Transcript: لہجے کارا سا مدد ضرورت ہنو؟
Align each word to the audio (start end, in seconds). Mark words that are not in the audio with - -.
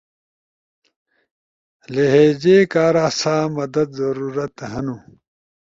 لہجے 1.93 2.57
کارا 2.71 3.07
سا 3.19 3.35
مدد 3.57 3.89
ضرورت 3.99 4.55
ہنو؟ 4.71 4.95